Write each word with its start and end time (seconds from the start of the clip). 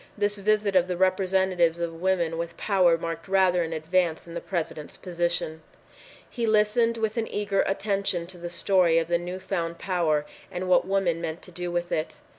This 0.17 0.39
visit 0.39 0.75
of 0.75 0.87
the 0.87 0.97
representatives 0.97 1.79
of 1.79 2.01
women 2.01 2.39
with 2.39 2.57
power 2.57 2.97
marked 2.97 3.27
rather 3.27 3.61
an 3.61 3.71
advance 3.71 4.25
in 4.25 4.33
the 4.33 4.41
President's 4.41 4.97
position. 4.97 5.61
He 6.27 6.47
listened 6.47 6.97
with 6.97 7.17
an 7.17 7.27
eager 7.27 7.61
attention 7.67 8.25
to 8.25 8.39
the 8.39 8.49
story 8.49 8.97
of 8.97 9.07
the 9.09 9.19
new 9.19 9.37
found 9.39 9.77
power 9.77 10.25
and 10.51 10.67
what 10.67 10.87
women 10.87 11.21
meant 11.21 11.43
to 11.43 11.51
do 11.51 11.71
with 11.71 11.91
it. 11.91 12.15